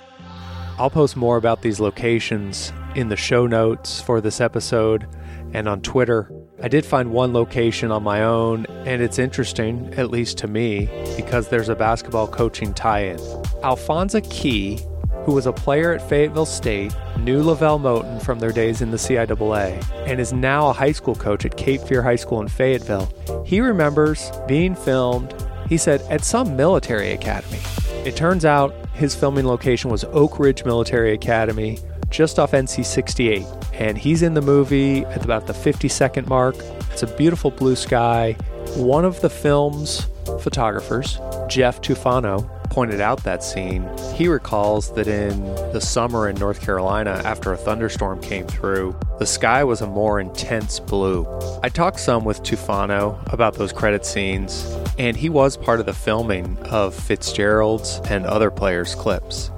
[0.77, 5.07] I'll post more about these locations in the show notes for this episode
[5.53, 6.31] and on Twitter.
[6.61, 10.89] I did find one location on my own, and it's interesting, at least to me,
[11.15, 13.17] because there's a basketball coaching tie in.
[13.63, 14.79] Alphonsa Key,
[15.23, 18.97] who was a player at Fayetteville State, knew LeVelle Moton from their days in the
[18.97, 23.11] CIAA, and is now a high school coach at Cape Fear High School in Fayetteville.
[23.45, 25.33] He remembers being filmed,
[25.67, 27.59] he said, at some military academy.
[28.05, 31.77] It turns out his filming location was Oak Ridge Military Academy,
[32.09, 33.45] just off NC 68.
[33.73, 36.55] And he's in the movie at about the 50 second mark.
[36.91, 38.33] It's a beautiful blue sky.
[38.75, 40.07] One of the film's
[40.41, 43.89] photographers, Jeff Tufano, pointed out that scene.
[44.13, 45.43] He recalls that in
[45.73, 50.19] the summer in North Carolina, after a thunderstorm came through, the sky was a more
[50.19, 51.25] intense blue.
[51.63, 54.63] I talked some with Tufano about those credit scenes,
[54.99, 59.49] and he was part of the filming of Fitzgerald's and other players' clips.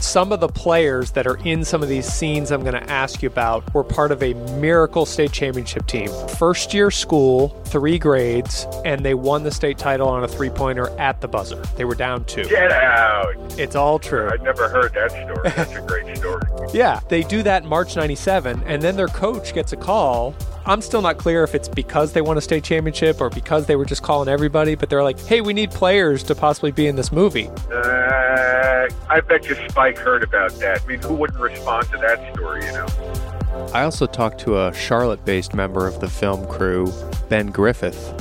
[0.00, 3.22] Some of the players that are in some of these scenes I'm going to ask
[3.22, 6.08] you about were part of a miracle state championship team.
[6.38, 10.88] First year school, three grades, and they won the state title on a three pointer
[10.98, 11.62] at the buzzer.
[11.76, 12.44] They were down two.
[12.44, 13.34] Get out.
[13.58, 14.28] It's all true.
[14.30, 15.50] I'd never heard that story.
[15.56, 16.42] That's a great story.
[16.72, 20.34] Yeah, they do that in March 97, and then their coach gets a call.
[20.68, 23.76] I'm still not clear if it's because they won a state championship or because they
[23.76, 26.96] were just calling everybody, but they're like, hey, we need players to possibly be in
[26.96, 27.48] this movie.
[27.72, 30.82] Uh, I bet you Spike heard about that.
[30.82, 33.70] I mean, who wouldn't respond to that story, you know?
[33.72, 36.92] I also talked to a Charlotte based member of the film crew,
[37.28, 38.12] Ben Griffith.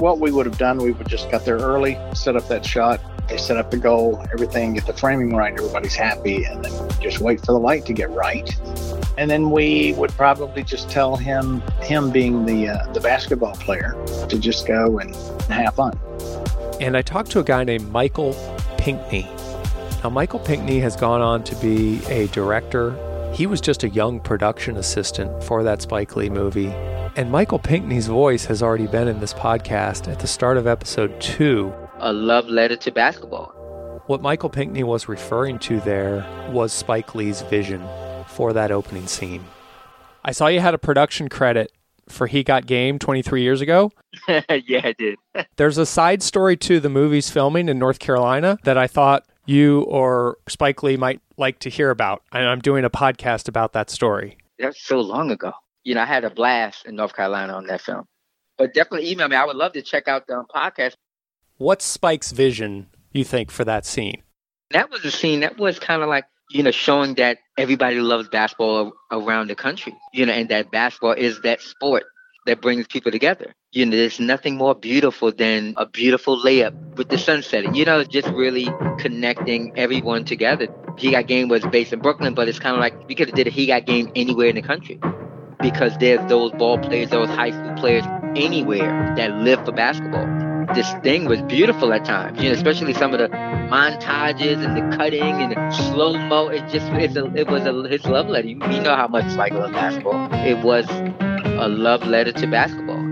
[0.00, 3.00] What we would have done, we would just got there early, set up that shot.
[3.28, 7.20] They set up the goal, everything, get the framing right, everybody's happy, and then just
[7.20, 8.48] wait for the light to get right.
[9.16, 13.94] And then we would probably just tell him, him being the uh, the basketball player,
[14.28, 15.14] to just go and
[15.50, 15.98] have fun.
[16.80, 18.34] And I talked to a guy named Michael
[18.76, 19.26] Pinkney.
[20.02, 22.94] Now, Michael Pinkney has gone on to be a director.
[23.32, 26.72] He was just a young production assistant for that Spike Lee movie.
[27.16, 31.20] And Michael Pinkney's voice has already been in this podcast at the start of episode
[31.20, 31.72] two.
[31.98, 33.52] A love letter to basketball.
[34.06, 37.86] What Michael Pinkney was referring to there was Spike Lee's vision
[38.28, 39.44] for that opening scene.
[40.24, 41.72] I saw you had a production credit
[42.08, 43.92] for He Got Game 23 years ago.
[44.28, 45.18] yeah, I did.
[45.56, 49.82] There's a side story to the movie's filming in North Carolina that I thought you
[49.82, 52.22] or Spike Lee might like to hear about.
[52.32, 54.38] And I'm doing a podcast about that story.
[54.58, 55.52] That's so long ago.
[55.84, 58.06] You know, I had a blast in North Carolina on that film.
[58.56, 59.36] But definitely email me.
[59.36, 60.94] I would love to check out the podcast.
[61.56, 64.24] What's Spike's vision, you think, for that scene?
[64.72, 68.28] That was a scene that was kind of like, you know, showing that everybody loves
[68.28, 72.02] basketball around the country, you know, and that basketball is that sport
[72.46, 73.54] that brings people together.
[73.70, 77.76] You know, there's nothing more beautiful than a beautiful layup with the sun setting.
[77.76, 80.66] You know, just really connecting everyone together.
[80.98, 83.36] He Got Game was based in Brooklyn, but it's kind of like we could have
[83.36, 84.98] did a He Got Game anywhere in the country
[85.60, 90.53] because there's those ball players, those high school players anywhere that live for basketball.
[90.72, 94.96] This thing was beautiful at times, you know, especially some of the montages and the
[94.96, 96.48] cutting and the slow mo.
[96.48, 98.48] It just it's a, it was a his love letter.
[98.48, 100.28] You, you know how much like love basketball.
[100.32, 103.02] It was a love letter to basketball.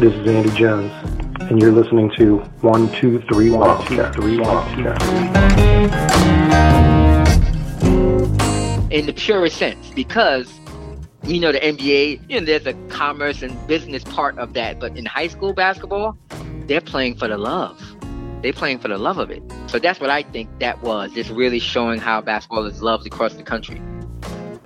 [0.00, 0.92] This is Andy Jones,
[1.48, 4.88] and you're listening to One Two Three One Two Three One Two.
[8.90, 10.52] In the purest sense, because
[11.24, 14.96] you know the NBA, you know, there's a commerce and business part of that, but
[14.96, 16.18] in high school basketball,
[16.66, 17.80] they're playing for the love.
[18.42, 19.42] They're playing for the love of it.
[19.68, 21.12] So that's what I think that was.
[21.12, 23.80] Just really showing how basketball is loved across the country.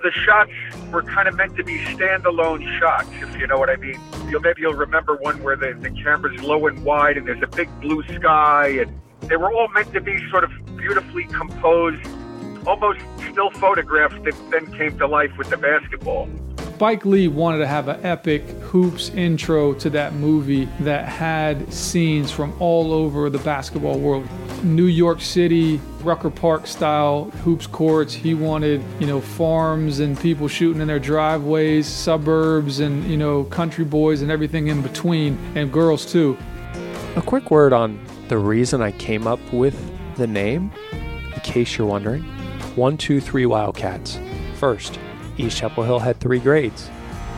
[0.03, 0.51] The shots
[0.91, 3.99] were kind of meant to be standalone shots, if you know what I mean.
[4.29, 7.47] You'll, maybe you'll remember one where the, the camera's low and wide and there's a
[7.47, 12.03] big blue sky, and they were all meant to be sort of beautifully composed,
[12.65, 16.27] almost still photographs that then came to life with the basketball.
[16.81, 22.31] Spike Lee wanted to have an epic hoops intro to that movie that had scenes
[22.31, 24.27] from all over the basketball world.
[24.63, 28.15] New York City, Rucker Park style hoops courts.
[28.15, 33.43] He wanted, you know, farms and people shooting in their driveways, suburbs and, you know,
[33.43, 36.35] country boys and everything in between, and girls too.
[37.15, 39.79] A quick word on the reason I came up with
[40.15, 42.23] the name, in case you're wondering.
[42.75, 44.17] One, two, three Wildcats.
[44.55, 44.97] First,
[45.37, 46.89] East Chapel Hill had three grades.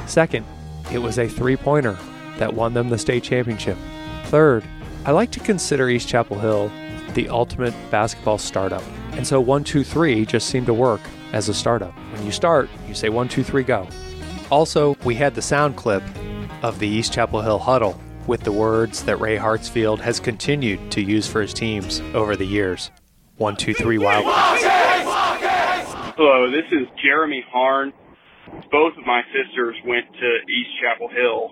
[0.06, 0.46] Second,
[0.92, 1.98] it was a three pointer
[2.38, 3.78] that won them the state championship.
[4.26, 4.64] Third,
[5.06, 6.72] I like to consider East Chapel Hill
[7.14, 8.84] the ultimate basketball startup.
[9.12, 11.02] And so one, two, three just seemed to work
[11.32, 11.94] as a startup.
[12.12, 13.88] When you start, you say one, two, three, go.
[14.50, 16.04] Also, we had the sound clip
[16.64, 21.02] of the East Chapel Hill huddle with the words that Ray Hartsfield has continued to
[21.02, 22.90] use for his teams over the years.
[23.38, 24.73] One, two, three, Wildcats.
[26.14, 27.90] Hello, this is Jeremy Harn.
[28.70, 31.50] Both of my sisters went to East Chapel Hill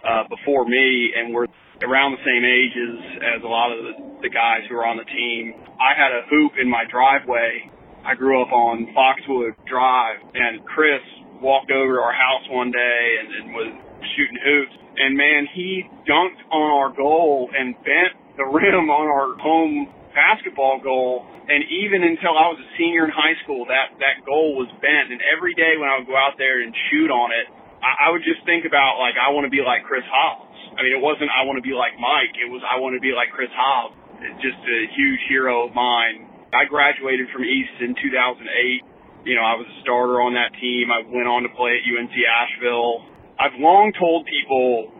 [0.00, 1.44] uh, before me and were
[1.84, 2.96] around the same ages
[3.36, 5.52] as a lot of the, the guys who were on the team.
[5.76, 7.68] I had a hoop in my driveway.
[8.00, 11.04] I grew up on Foxwood Drive, and Chris
[11.44, 13.70] walked over to our house one day and, and was
[14.16, 14.72] shooting hoops.
[15.04, 20.82] And man, he dunked on our goal and bent the rim on our home basketball
[20.82, 21.22] goal.
[21.46, 25.14] And even until I was a senior in high school, that, that goal was bent.
[25.14, 27.46] And every day when I would go out there and shoot on it,
[27.78, 30.58] I, I would just think about like, I want to be like Chris Hobbs.
[30.78, 32.38] I mean, it wasn't I want to be like Mike.
[32.38, 33.98] It was I want to be like Chris Hobbs.
[34.22, 36.26] It's just a huge hero of mine.
[36.54, 39.26] I graduated from East in 2008.
[39.26, 40.94] You know, I was a starter on that team.
[40.94, 43.02] I went on to play at UNC Asheville.
[43.38, 44.94] I've long told people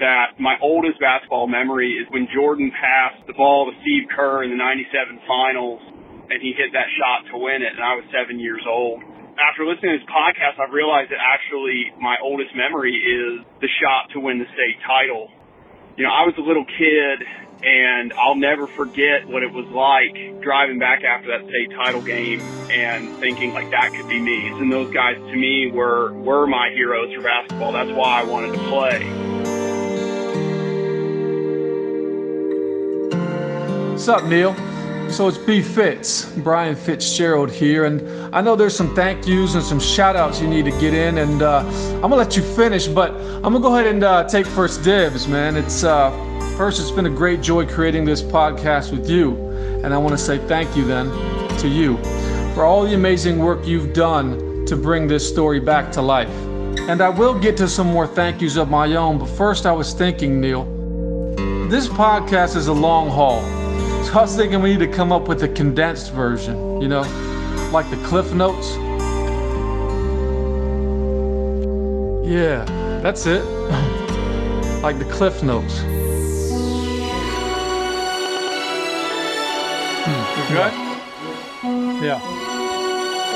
[0.00, 4.50] that my oldest basketball memory is when Jordan passed the ball to Steve Kerr in
[4.50, 5.80] the 97 finals
[6.30, 9.02] and he hit that shot to win it and I was seven years old
[9.38, 14.10] after listening to this podcast, I've realized that actually my oldest memory is the shot
[14.14, 15.30] to win the state title.
[15.96, 17.18] You know, I was a little kid
[17.62, 22.42] and I'll never forget what it was like driving back after that state title game
[22.70, 24.54] and thinking like that could be me.
[24.54, 27.72] And those guys to me were were my heroes for basketball.
[27.72, 29.23] That's why I wanted to play.
[34.04, 34.54] What's up, Neil?
[35.10, 39.64] So it's B Fitz, Brian Fitzgerald here, and I know there's some thank yous and
[39.64, 41.60] some shout outs you need to get in, and uh,
[41.94, 45.26] I'm gonna let you finish, but I'm gonna go ahead and uh, take first dibs,
[45.26, 45.56] man.
[45.56, 46.10] It's uh,
[46.58, 49.36] first, it's been a great joy creating this podcast with you,
[49.82, 51.08] and I wanna say thank you then
[51.60, 51.96] to you
[52.52, 56.28] for all the amazing work you've done to bring this story back to life.
[56.90, 59.72] And I will get to some more thank yous of my own, but first I
[59.72, 60.66] was thinking, Neil,
[61.70, 63.53] this podcast is a long haul.
[64.04, 67.02] So I was thinking we need to come up with a condensed version, you know,
[67.72, 68.76] like the Cliff Notes.
[72.28, 72.64] Yeah,
[73.02, 73.42] that's it.
[74.82, 75.80] like the Cliff Notes.
[80.04, 82.04] Hmm, you good?
[82.04, 82.43] Yeah.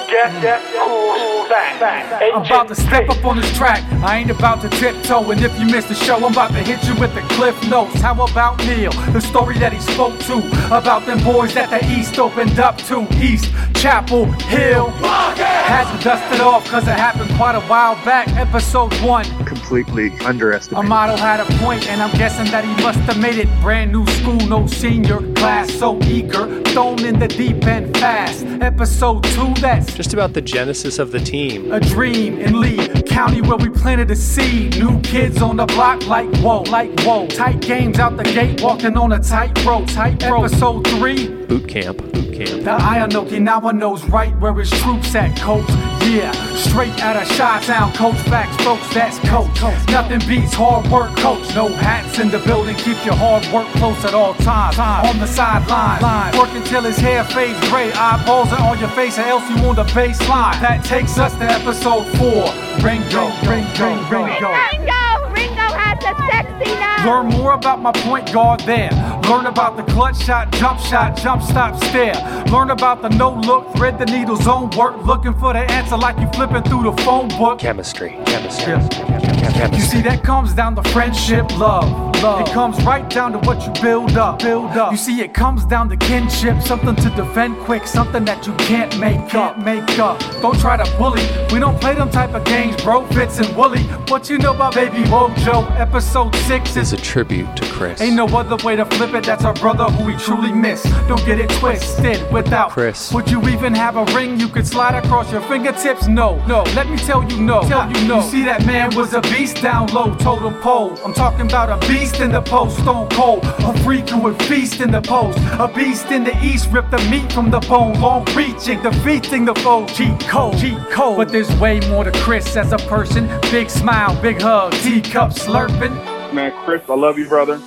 [0.08, 2.22] Get, get, cool, back, back.
[2.34, 3.82] I'm about to step up on this track.
[4.02, 5.30] I ain't about to tiptoe.
[5.30, 8.00] And if you miss the show, I'm about to hit you with the cliff notes.
[8.00, 8.90] How about Neil?
[9.12, 10.38] The story that he spoke to.
[10.74, 13.06] About them boys that the East opened up to.
[13.22, 14.88] East Chapel Hill.
[14.88, 18.28] Had to dust it off because it happened quite a while back.
[18.28, 19.26] Episode one.
[19.44, 20.86] Completely underestimated.
[20.86, 23.48] A model had a point, and I'm guessing that he must have made it.
[23.60, 25.72] Brand new school, no senior class.
[25.72, 28.44] So eager, thrown in the deep end fast.
[28.60, 31.72] Episode two, that's just about the genesis of the team.
[31.72, 34.78] A dream in Lee County where we planted a seed.
[34.78, 37.26] New kids on the block, like whoa, like whoa.
[37.28, 39.86] Tight games out the gate, walking on a tight rope.
[39.88, 40.44] Tight rope.
[40.44, 41.28] Episode three.
[41.46, 41.98] Boot camp.
[42.12, 42.64] Boot camp.
[42.64, 45.68] The Ianoki now knows right where his troops at, coach.
[46.08, 48.16] Yeah, straight out of Shot Town, coach.
[48.28, 49.60] Facts, folks, that's coach.
[49.88, 51.54] Nothing beats hard work, coach.
[51.54, 54.78] No hats in the building, keep your hard work close at all times.
[54.78, 57.92] On the sideline, working till his hair fades gray.
[57.92, 60.60] Eyeballs are on your face, or else you on the baseline.
[60.60, 62.50] That takes us to episode four.
[62.82, 64.50] Ringo, Ringo, Ringo.
[64.50, 65.02] Ringo,
[65.34, 67.06] Ringo has a sexy name.
[67.06, 68.90] Learn more about my point guard there.
[69.28, 72.14] Learn about the clutch shot, jump shot, jump stop, stare.
[72.50, 74.96] Learn about the no look, thread the needle zone work.
[75.04, 77.58] Looking for the answer like you flipping through the phone book.
[77.58, 79.76] chemistry Chemistry, chemistry.
[79.76, 82.07] You see, that comes down to friendship, love.
[82.22, 82.40] Love.
[82.40, 84.92] It comes right down to what you build up, build up.
[84.92, 88.98] You see, it comes down to kinship, something to defend quick, something that you can't
[88.98, 90.20] make up, make up.
[90.40, 91.22] Don't try to bully.
[91.52, 93.06] We don't play them type of games, bro.
[93.08, 93.82] Fitz and Wooly.
[94.08, 95.70] What you know about Baby Wojo?
[95.78, 98.00] Episode six is a tribute to Chris.
[98.00, 99.24] Ain't no other way to flip it.
[99.24, 100.82] That's our brother who we truly miss.
[101.06, 102.30] Don't get it twisted.
[102.32, 106.06] Without Chris, would you even have a ring you could slide across your fingertips?
[106.08, 106.62] No, no.
[106.74, 107.62] Let me tell you, no.
[107.62, 108.16] Tell you, no.
[108.16, 110.98] You see, that man was a beast down low, totem pole.
[111.04, 113.44] I'm talking about a beast in the post, stone cold.
[113.44, 115.38] A freak who would feast in the post.
[115.58, 118.00] A beast in the east, rip the meat from the bone.
[118.00, 119.86] Long reaching, defeating the foe.
[119.86, 121.16] Cheat code, cheat code.
[121.16, 123.28] But there's way more to Chris as a person.
[123.50, 125.94] Big smile, big hug, teacup slurping.
[126.32, 127.60] Man, Chris, I love you, brother.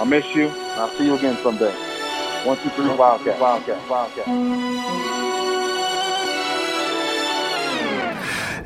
[0.00, 0.48] I miss you.
[0.76, 1.74] I'll see you again someday.
[2.44, 5.27] One, two, three, Wildcat, Wildcat, Wildcat.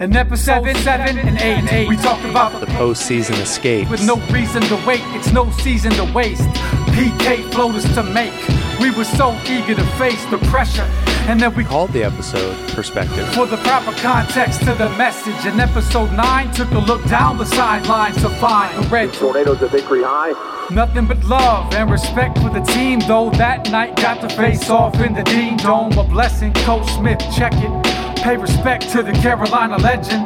[0.02, 3.88] In episode seven, seven and eight, and eight, we talked about the postseason escape.
[3.88, 6.42] With no reason to wait, it's no season to waste.
[6.90, 8.34] PK floaters to make.
[8.80, 10.88] We were so eager to face the pressure.
[11.30, 13.32] And then we called the episode Perspective.
[13.32, 15.46] For the proper context to the message.
[15.46, 19.70] In episode 9, took a look down the sidelines to find the red tornadoes at
[19.70, 20.32] Hickory High.
[20.72, 24.98] Nothing but love and respect for the team, though that night got to face off
[24.98, 25.96] in the Dean Dome.
[25.96, 27.91] A blessing, Coach Smith, check it.
[28.22, 30.24] Pay respect to the Carolina legend.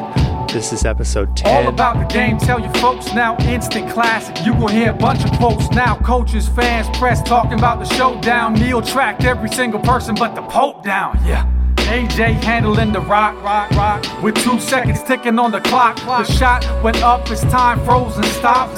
[0.50, 1.48] This is episode 10.
[1.64, 4.44] All about the game, tell you folks now, instant classic.
[4.44, 5.96] You gon' hear a bunch of quotes now.
[6.00, 8.52] Coaches, fans, press talking about the showdown.
[8.52, 11.50] Neil tracked every single person but the Pope down, yeah.
[11.76, 14.22] AJ handling the rock, rock, rock.
[14.22, 15.96] With two seconds ticking on the clock.
[15.96, 18.76] The shot went up as time frozen, stopped.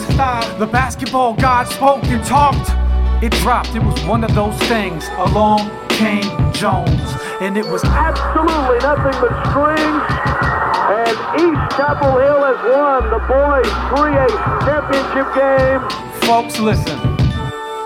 [0.61, 2.71] The basketball god spoke and talked.
[3.21, 5.09] It dropped, it was one of those things.
[5.17, 7.08] Along came Jones,
[7.41, 10.03] and it was absolutely nothing but strings.
[10.91, 14.29] And East Chapel Hill has won the boys 3A
[14.65, 15.81] championship game.
[16.23, 16.99] Folks, listen.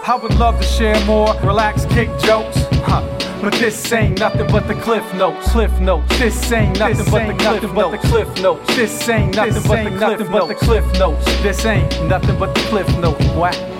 [0.05, 2.57] I would love to share more relaxed kick jokes.
[2.85, 3.07] Huh.
[3.41, 5.51] But this ain't nothing but the cliff notes.
[5.51, 6.19] Cliff notes.
[6.19, 8.09] This ain't nothing but the cliff notes.
[8.09, 8.77] Cliff notes.
[8.77, 10.33] This ain't nothing but the cliff nothing notes.
[10.33, 11.43] but the cliff notes.
[11.43, 13.25] This ain't nothing but the cliff notes.
[13.35, 13.72] What?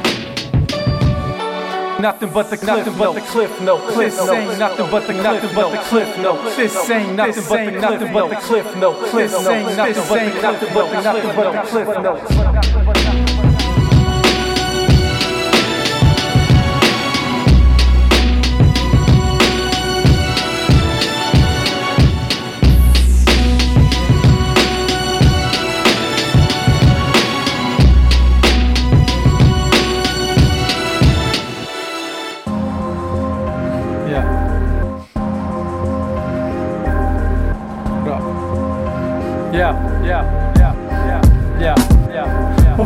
[2.03, 3.95] Nothing but the cliff but the cliff notes.
[3.95, 6.57] This ain't nothing but the nothing but the cliff notes.
[6.57, 9.13] This ain't nothing but the nothing but the cliff notes.
[9.13, 13.22] This ain't nothing but the nothing but the nothing cliff notes.
[40.13, 40.42] Yeah.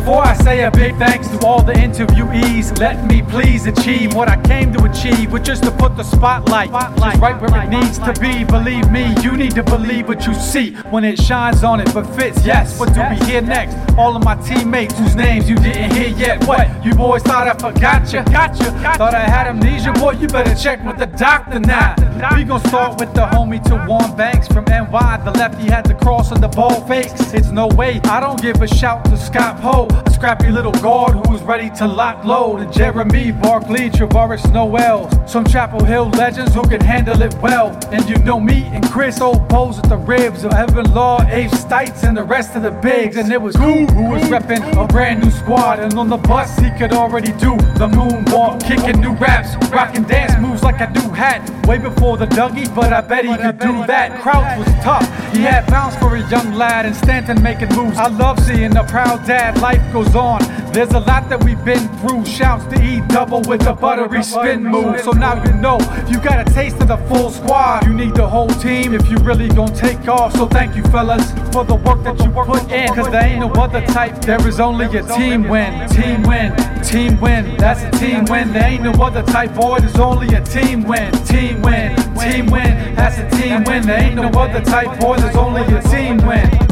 [0.07, 4.29] Before I say a big thanks to all the interviewees, let me please achieve what
[4.29, 7.99] I came to achieve, which is to put the spotlight just right where it needs
[7.99, 8.45] to be.
[8.45, 11.93] Believe me, you need to believe what you see when it shines on it.
[11.93, 12.79] But fits, yes.
[12.79, 13.75] What do we hear next?
[13.97, 16.41] All of my teammates whose names you didn't hear yet.
[16.45, 16.69] What?
[16.85, 18.23] You boys thought I forgot you?
[18.31, 18.71] Gotcha.
[18.97, 20.11] Thought I had amnesia, boy.
[20.11, 21.95] You better check with the doctor now.
[22.35, 25.21] We gon' start with the homie to Warren Banks from NY.
[25.25, 27.11] The lefty had the cross on the ball face.
[27.33, 27.99] It's no way.
[28.05, 29.87] I don't give a shout to Scott Poe,
[30.17, 32.59] scrappy little guard who was ready to lock load.
[32.59, 37.67] And Jeremy Barkley, Travaris Noel, some Chapel Hill legends who can handle it well.
[37.91, 41.51] And you know me and Chris old pose at the ribs of Evan Law, Abe
[41.51, 43.15] Stites, and the rest of the bigs.
[43.15, 45.79] And it was Goo who was repping a brand new squad.
[45.79, 50.33] And on the bus, he could already do the moonwalk, kicking new raps, rocking dance
[50.41, 51.47] moves like a new hat.
[51.67, 54.19] Way before the Dougie, but I bet he could do that.
[54.21, 55.05] Crouch was tough.
[55.31, 57.97] He had bounce for a young lad, and Stanton making moves.
[57.97, 59.61] I love seeing a proud dad.
[59.61, 60.41] Life goes on.
[60.71, 62.25] There's a lot that we've been through.
[62.25, 64.99] Shouts to E double with the buttery spin move.
[65.01, 68.27] So now you know you got a taste of the full squad, you need the
[68.27, 70.33] whole team if you really gonna take off.
[70.33, 72.93] So thank you, fellas, for the work that you put in.
[72.93, 74.15] Cause there ain't no other type.
[74.21, 75.89] There is only a team win.
[75.89, 76.55] Team win.
[76.83, 77.57] Team win.
[77.57, 78.53] That's a team win.
[78.53, 79.79] There ain't no other type, boy.
[79.79, 81.11] There's only a team win.
[81.25, 81.95] Team win.
[82.17, 82.95] Team win.
[82.95, 83.85] That's a team win.
[83.85, 85.17] There ain't no other type, boy.
[85.17, 86.66] There's only a team win.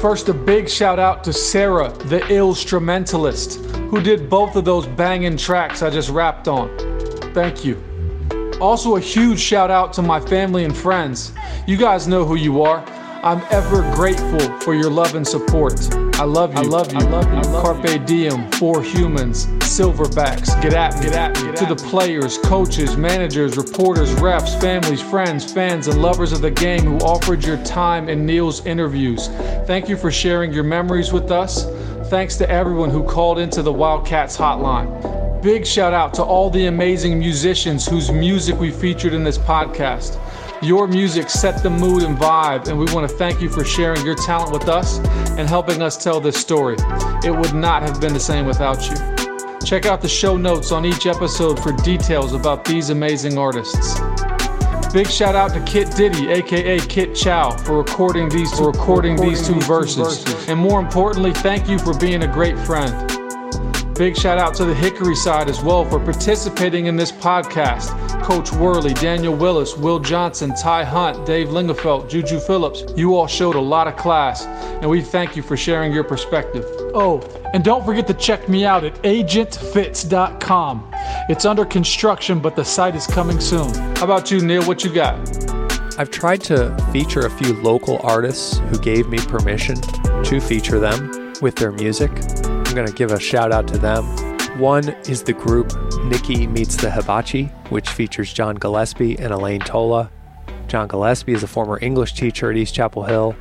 [0.00, 5.36] First, a big shout out to Sarah, the instrumentalist, who did both of those banging
[5.36, 6.68] tracks I just rapped on.
[7.32, 7.82] Thank you.
[8.60, 11.32] Also, a huge shout out to my family and friends.
[11.66, 12.84] You guys know who you are.
[13.24, 16.05] I'm ever grateful for your love and support.
[16.18, 16.60] I love you.
[16.60, 16.98] I love you.
[16.98, 17.42] I love you.
[17.60, 21.02] Carpe diem, for humans, silverbacks, get at me.
[21.02, 21.52] Get at me.
[21.56, 26.84] To the players, coaches, managers, reporters, refs, families, friends, fans, and lovers of the game
[26.84, 29.28] who offered your time in Neil's interviews.
[29.66, 31.66] Thank you for sharing your memories with us.
[32.08, 35.42] Thanks to everyone who called into the Wildcats hotline.
[35.42, 40.18] Big shout out to all the amazing musicians whose music we featured in this podcast.
[40.62, 44.04] Your music set the mood and vibe, and we want to thank you for sharing
[44.06, 44.98] your talent with us
[45.36, 46.76] and helping us tell this story.
[47.22, 48.96] It would not have been the same without you.
[49.66, 54.00] Check out the show notes on each episode for details about these amazing artists.
[54.94, 59.46] Big shout out to Kit Diddy, aka Kit Chow, for recording these for recording these
[59.46, 60.24] two verses.
[60.48, 63.05] And more importantly, thank you for being a great friend.
[63.98, 67.88] Big shout out to the Hickory side as well for participating in this podcast.
[68.22, 72.84] Coach Worley, Daniel Willis, Will Johnson, Ty Hunt, Dave Lingerfelt, Juju Phillips.
[72.94, 76.66] You all showed a lot of class, and we thank you for sharing your perspective.
[76.94, 77.22] Oh,
[77.54, 80.90] and don't forget to check me out at agentfits.com.
[81.30, 83.72] It's under construction, but the site is coming soon.
[83.96, 84.62] How about you, Neil?
[84.64, 85.16] What you got?
[85.98, 89.80] I've tried to feature a few local artists who gave me permission
[90.24, 92.10] to feature them with their music.
[92.76, 94.04] Going to give a shout out to them.
[94.58, 95.72] One is the group
[96.04, 100.10] Nikki Meets the Hibachi, which features John Gillespie and Elaine Tola.
[100.68, 103.34] John Gillespie is a former English teacher at East Chapel Hill.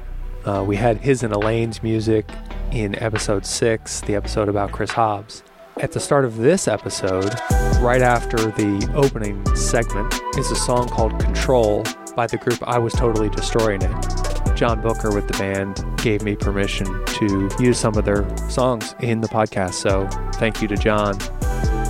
[0.45, 2.29] Uh, we had his and Elaine's music
[2.71, 5.43] in episode six, the episode about Chris Hobbs.
[5.81, 7.35] At the start of this episode,
[7.81, 11.83] right after the opening segment, is a song called Control
[12.15, 14.24] by the group I Was Totally Destroying It.
[14.55, 19.21] John Booker with the band gave me permission to use some of their songs in
[19.21, 19.73] the podcast.
[19.73, 21.17] So thank you to John.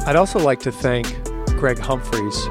[0.08, 1.08] I'd also like to thank
[1.60, 2.48] Greg Humphreys.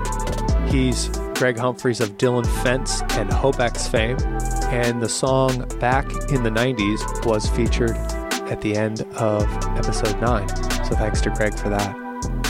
[0.72, 4.16] He's Greg Humphreys of Dillon Fence and Hobex fame.
[4.72, 7.96] And the song Back in the 90s was featured
[8.50, 9.42] at the end of
[9.76, 10.48] episode 9.
[10.84, 11.96] So thanks to Greg for that.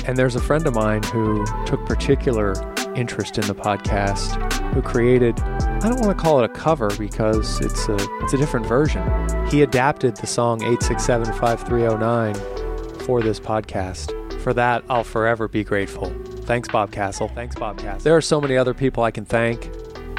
[0.07, 2.53] And there's a friend of mine who took particular
[2.95, 4.35] interest in the podcast,
[4.75, 5.39] who created,
[5.85, 9.07] I don't want to call it a cover because it's a, it's a different version.
[9.49, 14.41] He adapted the song 8675309 for this podcast.
[14.41, 16.09] For that, I'll forever be grateful.
[16.47, 17.29] Thanks, Bob Castle.
[17.35, 18.03] Thanks, Bob Castle.
[18.03, 19.71] There are so many other people I can thank.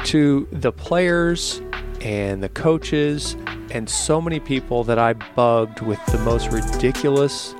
[0.04, 1.60] To the players
[2.00, 3.36] and the coaches
[3.72, 7.56] and so many people that I bugged with the most ridiculous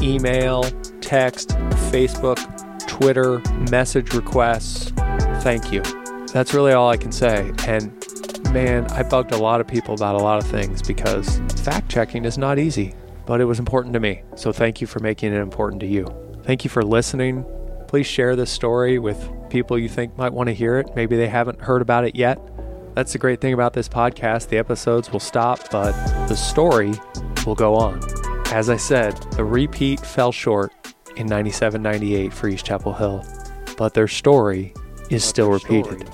[0.00, 0.62] email,
[1.02, 1.50] text,
[1.90, 2.38] Facebook,
[2.86, 4.92] Twitter, message requests.
[5.42, 5.82] Thank you.
[6.32, 7.52] That's really all I can say.
[7.66, 7.92] And
[8.52, 12.24] man, I bugged a lot of people about a lot of things because fact checking
[12.24, 12.94] is not easy,
[13.26, 14.22] but it was important to me.
[14.36, 16.06] So thank you for making it important to you.
[16.44, 17.44] Thank you for listening.
[17.88, 20.94] Please share this story with people you think might want to hear it.
[20.94, 22.38] Maybe they haven't heard about it yet.
[22.94, 24.48] That's the great thing about this podcast.
[24.48, 25.92] The episodes will stop, but
[26.28, 26.92] the story
[27.44, 28.00] will go on.
[28.52, 30.72] As I said, the repeat fell short
[31.16, 33.24] in 97 98 for East Chapel Hill,
[33.76, 34.74] but their story
[35.08, 36.08] is still repeated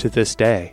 [0.00, 0.72] to this day.